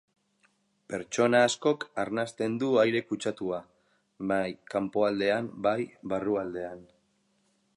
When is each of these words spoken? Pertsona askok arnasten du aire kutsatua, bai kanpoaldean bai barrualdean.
Pertsona 0.91 1.41
askok 1.47 1.83
arnasten 2.03 2.55
du 2.63 2.69
aire 2.83 3.01
kutsatua, 3.09 3.59
bai 4.31 4.43
kanpoaldean 4.73 5.51
bai 5.67 5.77
barrualdean. 6.15 6.83